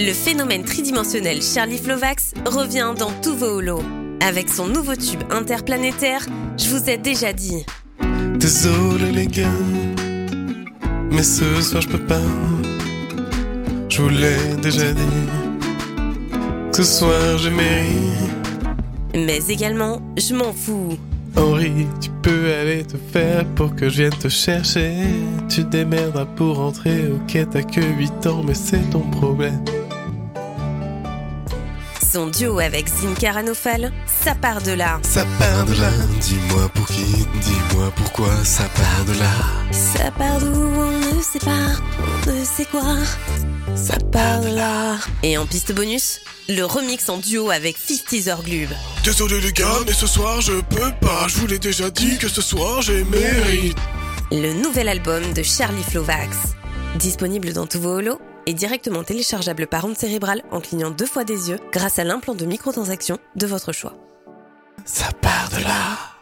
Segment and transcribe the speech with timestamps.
[0.00, 3.82] Le phénomène tridimensionnel Charlie Flovax revient dans tous vos holos.
[4.20, 6.24] Avec son nouveau tube interplanétaire,
[6.56, 7.66] je vous ai déjà dit.
[8.36, 9.48] Désolé les gars,
[11.10, 12.22] mais ce soir je peux pas.
[13.88, 15.26] Je vous l'ai déjà dit.
[16.72, 17.98] Ce soir j'ai mérité.
[19.14, 20.96] Mais également, je m'en fous.
[21.34, 24.92] Henri, tu peux aller te faire pour que je vienne te chercher.
[25.48, 29.58] Tu te démerderas pour rentrer, ok, t'as que 8 ans, mais c'est ton problème.
[32.10, 34.98] Son duo avec Zine Karanofal, ça part de là.
[35.02, 35.90] Ça part de là,
[36.20, 39.30] dis-moi pour qui, dis-moi pourquoi, ça part de là.
[39.72, 41.50] Ça part d'où on ne sait pas,
[42.26, 42.96] on ne sait quoi.
[43.76, 44.96] Ça part de là.
[45.22, 48.70] Et en piste bonus, le remix en duo avec 50 Orglube.
[49.04, 52.28] Désolé les gars, mais ce soir je peux pas, je vous l'ai déjà dit que
[52.28, 53.76] ce soir j'ai mérite.
[54.32, 56.36] Le nouvel album de Charlie Flovax.
[56.98, 58.18] Disponible dans tous vos holos
[58.54, 62.46] directement téléchargeable par onde cérébrale en clignant deux fois des yeux grâce à l'implant de
[62.46, 63.94] microtransactions de votre choix.
[64.84, 66.17] Ça part de là.